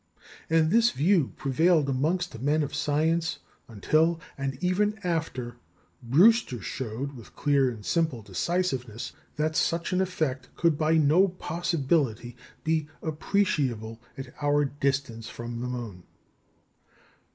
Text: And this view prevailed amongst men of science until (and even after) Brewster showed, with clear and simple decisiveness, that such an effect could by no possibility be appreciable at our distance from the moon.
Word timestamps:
And 0.49 0.71
this 0.71 0.89
view 0.89 1.31
prevailed 1.37 1.87
amongst 1.87 2.41
men 2.41 2.63
of 2.63 2.73
science 2.73 3.37
until 3.67 4.19
(and 4.35 4.55
even 4.59 4.97
after) 5.03 5.57
Brewster 6.01 6.59
showed, 6.59 7.11
with 7.15 7.35
clear 7.35 7.69
and 7.69 7.85
simple 7.85 8.23
decisiveness, 8.23 9.13
that 9.35 9.55
such 9.55 9.93
an 9.93 10.01
effect 10.01 10.49
could 10.55 10.75
by 10.75 10.97
no 10.97 11.27
possibility 11.27 12.35
be 12.63 12.87
appreciable 13.03 14.01
at 14.17 14.33
our 14.41 14.65
distance 14.65 15.29
from 15.29 15.61
the 15.61 15.67
moon. 15.67 16.01